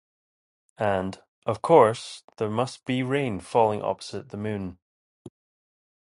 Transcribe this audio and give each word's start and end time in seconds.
And, 0.79 1.21
of 1.45 1.61
course, 1.61 2.23
there 2.37 2.49
must 2.49 2.85
be 2.85 3.03
rain 3.03 3.39
falling 3.39 3.83
opposite 3.83 4.29
the 4.29 4.37
moon. 4.37 4.79